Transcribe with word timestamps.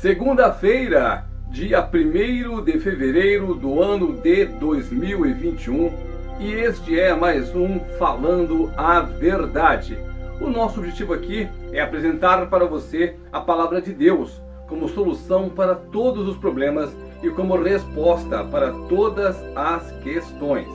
Segunda-feira, 0.00 1.26
dia 1.50 1.86
1 1.86 2.64
de 2.64 2.78
fevereiro 2.78 3.54
do 3.54 3.82
ano 3.82 4.14
de 4.14 4.46
2021, 4.46 5.92
e 6.40 6.52
este 6.54 6.98
é 6.98 7.14
mais 7.14 7.54
um 7.54 7.78
Falando 7.98 8.72
a 8.78 9.00
Verdade. 9.00 9.98
O 10.40 10.48
nosso 10.48 10.80
objetivo 10.80 11.12
aqui 11.12 11.46
é 11.70 11.82
apresentar 11.82 12.48
para 12.48 12.64
você 12.64 13.14
a 13.30 13.42
palavra 13.42 13.82
de 13.82 13.92
Deus 13.92 14.40
como 14.66 14.88
solução 14.88 15.50
para 15.50 15.74
todos 15.74 16.26
os 16.26 16.38
problemas 16.38 16.90
e 17.22 17.28
como 17.28 17.62
resposta 17.62 18.42
para 18.44 18.72
todas 18.88 19.36
as 19.54 19.92
questões. 20.02 20.66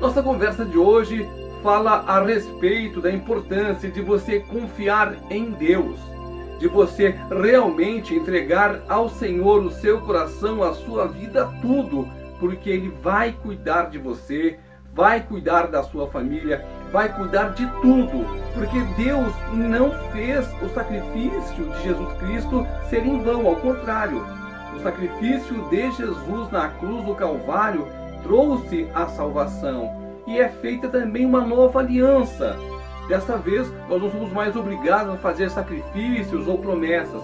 Nossa 0.00 0.24
conversa 0.24 0.64
de 0.64 0.76
hoje 0.76 1.24
fala 1.62 2.02
a 2.04 2.20
respeito 2.20 3.00
da 3.00 3.12
importância 3.12 3.88
de 3.88 4.00
você 4.00 4.40
confiar 4.40 5.14
em 5.30 5.52
Deus 5.52 6.17
de 6.58 6.66
você 6.68 7.14
realmente 7.30 8.14
entregar 8.14 8.80
ao 8.88 9.08
Senhor 9.08 9.64
o 9.64 9.70
seu 9.70 10.00
coração, 10.00 10.62
a 10.62 10.74
sua 10.74 11.06
vida, 11.06 11.48
tudo, 11.62 12.08
porque 12.38 12.70
Ele 12.70 12.92
vai 13.02 13.32
cuidar 13.32 13.90
de 13.90 13.98
você, 13.98 14.58
vai 14.92 15.20
cuidar 15.20 15.68
da 15.68 15.82
sua 15.82 16.08
família, 16.08 16.64
vai 16.92 17.14
cuidar 17.14 17.50
de 17.54 17.66
tudo, 17.80 18.24
porque 18.54 18.80
Deus 18.96 19.32
não 19.52 19.92
fez 20.12 20.46
o 20.62 20.68
sacrifício 20.70 21.64
de 21.64 21.82
Jesus 21.82 22.12
Cristo 22.14 22.66
ser 22.90 23.06
em 23.06 23.22
vão, 23.22 23.46
ao 23.46 23.56
contrário, 23.56 24.24
o 24.74 24.80
sacrifício 24.80 25.68
de 25.70 25.90
Jesus 25.92 26.50
na 26.50 26.68
cruz 26.70 27.04
do 27.04 27.14
Calvário 27.14 27.86
trouxe 28.22 28.88
a 28.94 29.06
salvação 29.06 29.90
e 30.26 30.38
é 30.38 30.48
feita 30.48 30.88
também 30.88 31.24
uma 31.24 31.40
nova 31.40 31.80
aliança 31.80 32.56
Dessa 33.08 33.38
vez, 33.38 33.72
nós 33.88 34.02
não 34.02 34.10
somos 34.10 34.30
mais 34.32 34.54
obrigados 34.54 35.14
a 35.14 35.16
fazer 35.16 35.50
sacrifícios 35.50 36.46
ou 36.46 36.58
promessas. 36.58 37.22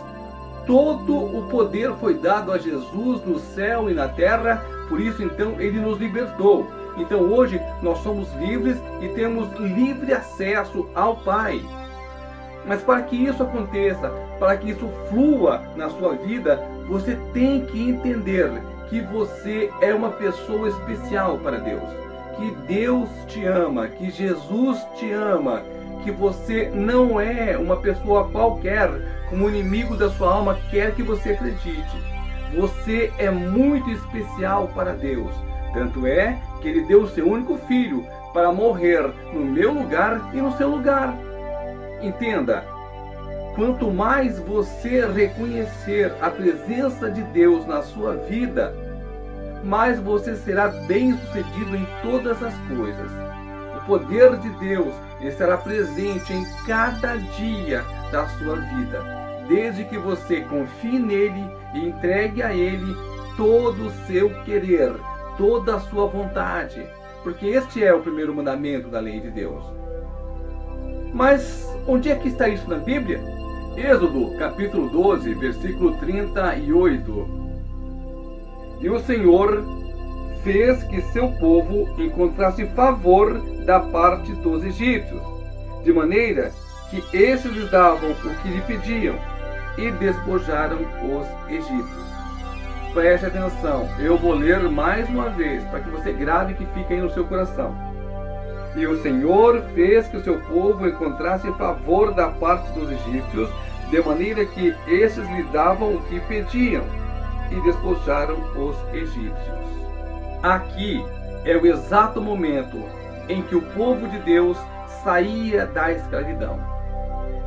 Todo 0.66 1.14
o 1.14 1.46
poder 1.50 1.92
foi 2.00 2.14
dado 2.14 2.50
a 2.50 2.56
Jesus 2.56 3.22
no 3.26 3.38
céu 3.38 3.90
e 3.90 3.94
na 3.94 4.08
terra, 4.08 4.64
por 4.88 4.98
isso 4.98 5.22
então 5.22 5.60
ele 5.60 5.78
nos 5.78 5.98
libertou. 5.98 6.66
Então 6.96 7.20
hoje 7.20 7.60
nós 7.82 7.98
somos 7.98 8.32
livres 8.34 8.78
e 9.02 9.08
temos 9.08 9.52
livre 9.58 10.14
acesso 10.14 10.88
ao 10.94 11.16
Pai. 11.16 11.62
Mas 12.66 12.82
para 12.82 13.02
que 13.02 13.16
isso 13.16 13.42
aconteça, 13.42 14.10
para 14.38 14.56
que 14.56 14.70
isso 14.70 14.88
flua 15.10 15.60
na 15.76 15.90
sua 15.90 16.14
vida, 16.14 16.66
você 16.88 17.18
tem 17.34 17.66
que 17.66 17.90
entender 17.90 18.50
que 18.88 19.02
você 19.02 19.70
é 19.82 19.92
uma 19.92 20.10
pessoa 20.10 20.68
especial 20.68 21.36
para 21.38 21.58
Deus. 21.58 21.82
Que 22.36 22.50
Deus 22.66 23.08
te 23.28 23.44
ama, 23.46 23.88
que 23.88 24.10
Jesus 24.10 24.84
te 24.96 25.12
ama, 25.12 25.62
que 26.02 26.10
você 26.10 26.70
não 26.74 27.20
é 27.20 27.56
uma 27.56 27.76
pessoa 27.76 28.28
qualquer, 28.28 28.90
como 29.30 29.46
o 29.46 29.48
inimigo 29.50 29.96
da 29.96 30.10
sua 30.10 30.34
alma 30.34 30.58
quer 30.70 30.94
que 30.94 31.02
você 31.02 31.30
acredite. 31.30 31.96
Você 32.54 33.12
é 33.18 33.30
muito 33.30 33.90
especial 33.90 34.68
para 34.74 34.92
Deus. 34.92 35.32
Tanto 35.72 36.06
é 36.06 36.38
que 36.60 36.68
ele 36.68 36.84
deu 36.86 37.02
o 37.02 37.08
seu 37.08 37.28
único 37.28 37.58
filho 37.66 38.06
para 38.32 38.52
morrer 38.52 39.10
no 39.32 39.44
meu 39.44 39.72
lugar 39.72 40.30
e 40.32 40.36
no 40.38 40.56
seu 40.56 40.68
lugar. 40.68 41.16
Entenda, 42.00 42.64
quanto 43.54 43.90
mais 43.90 44.38
você 44.38 45.06
reconhecer 45.06 46.12
a 46.20 46.30
presença 46.30 47.10
de 47.10 47.22
Deus 47.22 47.66
na 47.66 47.82
sua 47.82 48.16
vida, 48.16 48.74
mais 49.64 49.98
você 49.98 50.36
será 50.36 50.68
bem-sucedido 50.68 51.76
em 51.76 51.86
todas 52.02 52.42
as 52.42 52.54
coisas. 52.68 53.10
O 53.76 53.86
poder 53.86 54.36
de 54.38 54.48
Deus 54.60 54.94
estará 55.20 55.56
presente 55.56 56.32
em 56.32 56.44
cada 56.66 57.16
dia 57.16 57.84
da 58.12 58.26
sua 58.28 58.56
vida, 58.56 59.02
desde 59.48 59.84
que 59.84 59.98
você 59.98 60.42
confie 60.42 60.98
nele 60.98 61.44
e 61.74 61.88
entregue 61.88 62.42
a 62.42 62.54
ele 62.54 62.94
todo 63.36 63.86
o 63.86 64.06
seu 64.06 64.30
querer, 64.44 64.92
toda 65.36 65.76
a 65.76 65.80
sua 65.80 66.06
vontade, 66.06 66.86
porque 67.22 67.46
este 67.46 67.82
é 67.82 67.92
o 67.92 68.00
primeiro 68.00 68.34
mandamento 68.34 68.88
da 68.88 69.00
lei 69.00 69.20
de 69.20 69.30
Deus. 69.30 69.64
Mas 71.12 71.66
onde 71.86 72.10
é 72.10 72.16
que 72.16 72.28
está 72.28 72.48
isso 72.48 72.68
na 72.68 72.76
Bíblia? 72.76 73.20
Êxodo, 73.76 74.36
capítulo 74.38 74.88
12, 74.88 75.34
versículo 75.34 75.96
38. 75.96 77.43
E 78.80 78.88
o 78.88 78.98
Senhor 79.00 79.64
fez 80.42 80.82
que 80.84 81.00
seu 81.00 81.28
povo 81.32 81.88
encontrasse 81.98 82.66
favor 82.66 83.40
da 83.64 83.80
parte 83.80 84.32
dos 84.34 84.62
egípcios, 84.62 85.20
de 85.82 85.92
maneira 85.92 86.52
que 86.90 87.02
esses 87.16 87.50
lhes 87.50 87.70
davam 87.70 88.10
o 88.10 88.34
que 88.42 88.48
lhe 88.48 88.60
pediam 88.60 89.16
e 89.78 89.90
despojaram 89.92 90.78
os 91.02 91.50
egípcios. 91.50 92.04
Preste 92.92 93.26
atenção, 93.26 93.88
eu 93.98 94.16
vou 94.18 94.34
ler 94.34 94.60
mais 94.70 95.08
uma 95.08 95.30
vez 95.30 95.64
para 95.64 95.80
que 95.80 95.90
você 95.90 96.12
grave 96.12 96.54
que 96.54 96.66
fique 96.66 96.92
aí 96.92 97.00
no 97.00 97.10
seu 97.10 97.24
coração. 97.24 97.74
E 98.76 98.86
o 98.86 99.00
Senhor 99.02 99.62
fez 99.74 100.06
que 100.08 100.16
o 100.16 100.22
seu 100.22 100.38
povo 100.40 100.86
encontrasse 100.86 101.50
favor 101.52 102.12
da 102.12 102.28
parte 102.28 102.70
dos 102.72 102.90
egípcios, 102.90 103.48
de 103.90 104.00
maneira 104.00 104.44
que 104.44 104.74
esses 104.86 105.26
lhe 105.30 105.42
davam 105.44 105.94
o 105.94 106.02
que 106.02 106.20
pediam 106.20 106.84
e 107.50 107.60
despojaram 107.62 108.36
os 108.56 108.76
egípcios. 108.92 109.64
Aqui 110.42 111.04
é 111.44 111.56
o 111.56 111.66
exato 111.66 112.20
momento 112.20 112.82
em 113.28 113.42
que 113.42 113.56
o 113.56 113.62
povo 113.72 114.06
de 114.08 114.18
Deus 114.20 114.58
saía 115.02 115.66
da 115.66 115.92
escravidão. 115.92 116.58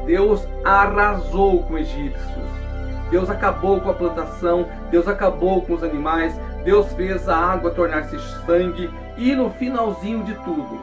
Deus 0.06 0.48
arrasou 0.64 1.64
com 1.64 1.74
os 1.74 1.82
egípcios. 1.82 2.58
Deus 3.10 3.30
acabou 3.30 3.80
com 3.80 3.90
a 3.90 3.94
plantação, 3.94 4.68
Deus 4.92 5.08
acabou 5.08 5.62
com 5.62 5.74
os 5.74 5.84
animais, 5.84 6.38
Deus 6.64 6.92
fez 6.94 7.30
a 7.30 7.38
água 7.38 7.72
tornar-se 7.72 8.20
sangue 8.46 8.90
e 9.18 9.34
no 9.34 9.50
finalzinho 9.52 10.24
de 10.24 10.34
tudo, 10.36 10.80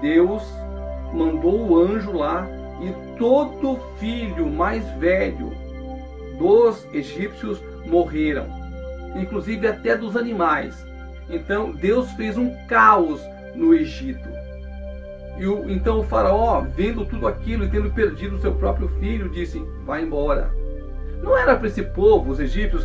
Deus 0.00 0.42
mandou 1.12 1.68
o 1.68 1.78
anjo 1.78 2.12
lá 2.12 2.46
e 2.80 3.16
todo 3.16 3.80
filho 3.98 4.46
mais 4.46 4.84
velho 4.98 5.52
dos 6.42 6.88
egípcios 6.92 7.62
morreram, 7.86 8.46
inclusive 9.14 9.64
até 9.68 9.96
dos 9.96 10.16
animais. 10.16 10.84
Então 11.30 11.70
Deus 11.70 12.10
fez 12.12 12.36
um 12.36 12.52
caos 12.66 13.20
no 13.54 13.72
Egito. 13.72 14.28
E 15.38 15.46
o, 15.46 15.70
então 15.70 16.00
o 16.00 16.02
faraó, 16.02 16.62
vendo 16.62 17.06
tudo 17.06 17.28
aquilo 17.28 17.64
e 17.64 17.70
tendo 17.70 17.90
perdido 17.90 18.40
seu 18.40 18.52
próprio 18.54 18.88
filho, 19.00 19.30
disse: 19.30 19.62
Vai 19.86 20.02
embora. 20.02 20.50
Não 21.22 21.38
era 21.38 21.54
para 21.54 21.68
esse 21.68 21.82
povo, 21.82 22.32
os 22.32 22.40
egípcios, 22.40 22.84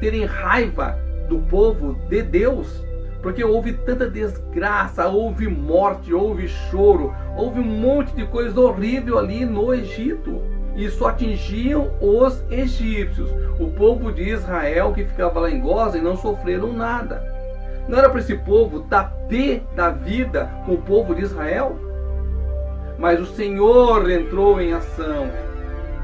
terem 0.00 0.24
raiva 0.24 0.98
do 1.28 1.38
povo 1.38 1.94
de 2.08 2.22
Deus, 2.22 2.84
porque 3.22 3.44
houve 3.44 3.72
tanta 3.72 4.10
desgraça, 4.10 5.06
houve 5.06 5.46
morte, 5.46 6.12
houve 6.12 6.48
choro, 6.48 7.14
houve 7.36 7.60
um 7.60 7.64
monte 7.64 8.12
de 8.16 8.26
coisa 8.26 8.60
horrível 8.60 9.16
ali 9.18 9.44
no 9.44 9.72
Egito. 9.72 10.55
E 10.76 10.88
só 10.90 11.08
atingiam 11.08 11.90
os 12.00 12.44
egípcios. 12.50 13.30
O 13.58 13.70
povo 13.70 14.12
de 14.12 14.22
Israel 14.22 14.92
que 14.92 15.04
ficava 15.04 15.40
lá 15.40 15.50
em 15.50 15.60
Goza 15.60 15.98
e 15.98 16.02
não 16.02 16.16
sofreram 16.16 16.72
nada. 16.72 17.22
Não 17.88 17.98
era 17.98 18.10
para 18.10 18.20
esse 18.20 18.36
povo 18.36 18.80
dar 18.80 19.12
pé 19.28 19.62
da 19.74 19.90
vida 19.90 20.50
com 20.66 20.74
o 20.74 20.82
povo 20.82 21.14
de 21.14 21.22
Israel? 21.22 21.78
Mas 22.98 23.20
o 23.20 23.26
Senhor 23.26 24.10
entrou 24.10 24.60
em 24.60 24.72
ação. 24.72 25.30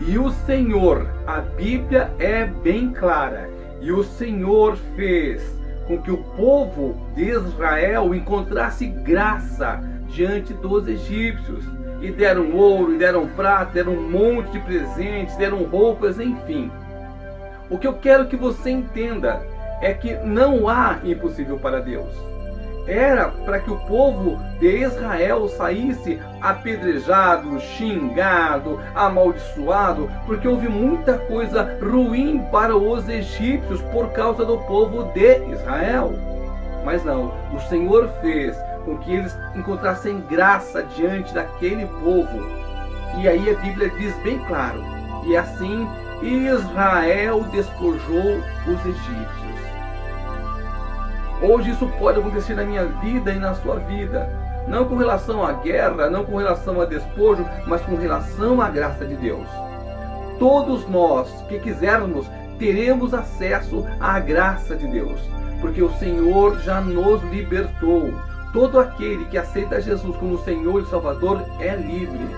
E 0.07 0.19
o 0.19 0.31
Senhor, 0.31 1.07
a 1.27 1.41
Bíblia 1.41 2.11
é 2.19 2.45
bem 2.45 2.91
clara, 2.91 3.49
e 3.81 3.93
o 3.93 4.03
Senhor 4.03 4.77
fez 4.97 5.57
com 5.87 6.01
que 6.03 6.11
o 6.11 6.19
povo 6.37 6.97
de 7.15 7.31
Israel 7.31 8.15
encontrasse 8.15 8.87
graça 8.87 9.81
diante 10.09 10.55
dos 10.55 10.89
egípcios. 10.89 11.65
E 12.03 12.11
deram 12.11 12.53
ouro, 12.53 12.95
e 12.95 12.99
deram 12.99 13.29
prata, 13.29 13.73
deram 13.73 13.93
um 13.93 14.11
monte 14.11 14.51
de 14.51 14.59
presentes, 14.59 15.37
deram 15.37 15.63
roupas, 15.63 16.19
enfim. 16.19 16.71
O 17.71 17.79
que 17.79 17.87
eu 17.87 17.95
quero 17.95 18.27
que 18.27 18.37
você 18.37 18.71
entenda 18.71 19.41
é 19.81 19.95
que 19.95 20.13
não 20.17 20.69
há 20.69 20.99
impossível 21.05 21.59
para 21.59 21.81
Deus. 21.81 22.13
Era 22.87 23.29
para 23.29 23.61
que 23.61 23.71
o 23.71 23.77
povo 23.87 24.37
de 24.59 24.83
Israel 24.83 25.49
saísse 25.49 26.21
apedrejado, 26.41 27.61
xingado, 27.61 28.81
amaldiçoado, 28.95 30.11
porque 30.27 30.49
houve 30.49 30.69
muita 30.69 31.17
coisa 31.17 31.79
ruim 31.81 32.45
para 32.51 32.77
os 32.77 33.09
egípcios 33.09 33.81
por 33.93 34.11
causa 34.11 34.45
do 34.45 34.59
povo 34.59 35.05
de 35.13 35.39
Israel. 35.53 36.13
Mas 36.85 37.05
não, 37.05 37.33
o 37.55 37.61
Senhor 37.69 38.09
fez 38.21 38.57
com 38.85 38.99
que 38.99 39.13
eles 39.13 39.37
encontrassem 39.55 40.21
graça 40.21 40.83
diante 40.83 41.33
daquele 41.33 41.87
povo. 41.87 42.41
E 43.19 43.29
aí 43.29 43.51
a 43.51 43.59
Bíblia 43.61 43.91
diz 43.91 44.17
bem 44.23 44.39
claro: 44.47 44.83
e 45.25 45.37
assim 45.37 45.89
Israel 46.23 47.43
despojou 47.51 48.39
os 48.67 48.87
egípcios. 48.87 49.43
Hoje 51.43 51.71
isso 51.71 51.89
pode 51.99 52.21
acontecer 52.21 52.55
na 52.55 52.65
minha 52.65 52.85
vida 52.87 53.33
e 53.33 53.39
na 53.39 53.55
sua 53.55 53.81
vida. 53.81 54.29
Não 54.69 54.85
com 54.85 54.97
relação 54.97 55.45
à 55.45 55.53
guerra, 55.53 56.09
não 56.09 56.25
com 56.25 56.37
relação 56.37 56.81
a 56.81 56.85
despojo, 56.85 57.45
mas 57.67 57.83
com 57.83 57.97
relação 57.97 58.61
à 58.61 58.69
graça 58.69 59.05
de 59.05 59.17
Deus. 59.17 59.49
Todos 60.39 60.89
nós 60.89 61.29
que 61.49 61.59
quisermos 61.59 62.31
teremos 62.61 63.13
acesso 63.13 63.85
à 63.99 64.21
graça 64.21 64.77
de 64.77 64.87
Deus, 64.87 65.21
porque 65.61 65.83
o 65.83 65.93
Senhor 65.99 66.61
já 66.61 66.81
nos 66.81 67.21
libertou. 67.25 68.13
Todo 68.53 68.79
aquele 68.79 69.25
que 69.27 69.39
aceita 69.39 69.81
Jesus 69.81 70.17
como 70.17 70.43
Senhor 70.45 70.83
e 70.83 70.87
Salvador 70.87 71.43
é 71.59 71.75
livre. 71.75 72.29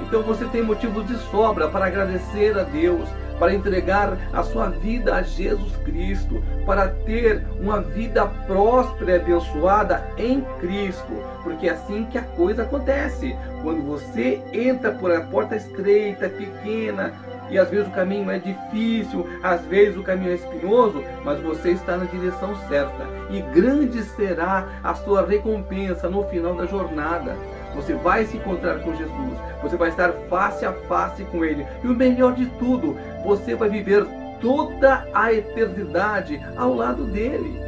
Então 0.00 0.22
você 0.22 0.44
tem 0.46 0.62
motivos 0.62 1.06
de 1.06 1.16
sobra 1.30 1.68
para 1.68 1.86
agradecer 1.86 2.56
a 2.56 2.62
Deus, 2.62 3.08
para 3.38 3.54
entregar 3.54 4.16
a 4.32 4.42
sua 4.42 4.68
vida 4.68 5.14
a 5.14 5.22
Jesus 5.22 5.76
Cristo, 5.84 6.42
para 6.64 6.88
ter 6.88 7.44
uma 7.60 7.80
vida 7.80 8.26
próspera 8.46 9.12
e 9.12 9.16
abençoada 9.16 10.04
em 10.16 10.40
Cristo, 10.60 11.12
porque 11.42 11.68
é 11.68 11.72
assim 11.72 12.04
que 12.04 12.18
a 12.18 12.22
coisa 12.22 12.62
acontece. 12.62 13.36
Quando 13.62 13.82
você 13.82 14.40
entra 14.52 14.92
por 14.92 15.10
a 15.10 15.20
porta 15.22 15.56
estreita, 15.56 16.28
pequena, 16.28 17.12
e 17.50 17.58
às 17.58 17.70
vezes 17.70 17.88
o 17.88 17.92
caminho 17.92 18.30
é 18.30 18.38
difícil, 18.38 19.26
às 19.42 19.60
vezes 19.62 19.96
o 19.96 20.02
caminho 20.02 20.32
é 20.32 20.34
espinhoso, 20.34 21.02
mas 21.24 21.40
você 21.40 21.70
está 21.70 21.96
na 21.96 22.04
direção 22.04 22.54
certa. 22.68 23.06
E 23.30 23.40
grande 23.40 24.02
será 24.02 24.66
a 24.82 24.94
sua 24.94 25.26
recompensa 25.26 26.08
no 26.08 26.24
final 26.24 26.54
da 26.54 26.66
jornada. 26.66 27.36
Você 27.74 27.94
vai 27.94 28.24
se 28.24 28.36
encontrar 28.36 28.80
com 28.80 28.94
Jesus, 28.94 29.38
você 29.62 29.76
vai 29.76 29.90
estar 29.90 30.12
face 30.28 30.64
a 30.64 30.72
face 30.72 31.24
com 31.24 31.44
Ele. 31.44 31.66
E 31.82 31.86
o 31.86 31.94
melhor 31.94 32.34
de 32.34 32.46
tudo, 32.58 32.96
você 33.24 33.54
vai 33.54 33.68
viver 33.68 34.06
toda 34.40 35.06
a 35.12 35.32
eternidade 35.32 36.40
ao 36.56 36.74
lado 36.74 37.04
dele. 37.04 37.60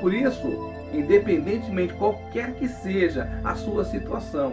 Por 0.00 0.12
isso, 0.12 0.72
independentemente 0.92 1.94
qualquer 1.94 2.52
que 2.52 2.68
seja 2.68 3.28
a 3.44 3.54
sua 3.54 3.84
situação, 3.84 4.52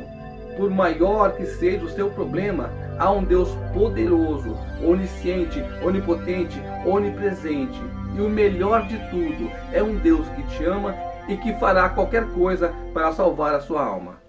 por 0.57 0.69
maior 0.69 1.33
que 1.33 1.45
seja 1.45 1.83
o 1.83 1.89
seu 1.89 2.09
problema, 2.09 2.69
há 2.99 3.11
um 3.11 3.23
Deus 3.23 3.49
poderoso, 3.73 4.57
onisciente, 4.83 5.63
onipotente, 5.83 6.61
onipresente. 6.85 7.79
E 8.15 8.21
o 8.21 8.29
melhor 8.29 8.87
de 8.87 8.97
tudo, 9.09 9.51
é 9.71 9.81
um 9.81 9.95
Deus 9.95 10.27
que 10.29 10.43
te 10.43 10.65
ama 10.65 10.95
e 11.27 11.37
que 11.37 11.53
fará 11.53 11.89
qualquer 11.89 12.27
coisa 12.31 12.73
para 12.93 13.11
salvar 13.11 13.55
a 13.55 13.61
sua 13.61 13.83
alma. 13.83 14.22